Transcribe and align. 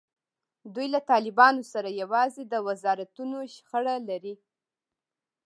دوی 0.73 0.87
له 0.93 0.99
طالبانو 1.11 1.63
سره 1.73 1.89
یوازې 2.01 2.43
د 2.47 2.53
وزارتونو 2.67 3.37
شخړه 3.55 3.95
لري. 4.09 4.35